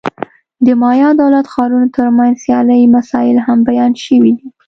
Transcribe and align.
د 0.65 0.67
مایا 0.81 1.09
دولت-ښارونو 1.21 1.87
ترمنځ 1.95 2.33
سیالۍ 2.43 2.81
مسایل 2.97 3.37
هم 3.45 3.59
بیان 3.69 3.91
شوي 4.05 4.31
دي. 4.37 4.47